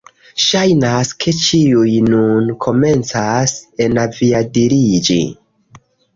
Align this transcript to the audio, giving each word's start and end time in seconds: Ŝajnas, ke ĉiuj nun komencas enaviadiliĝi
Ŝajnas, 0.43 1.11
ke 1.23 1.33
ĉiuj 1.41 1.91
nun 2.07 2.47
komencas 2.65 3.55
enaviadiliĝi 3.89 5.21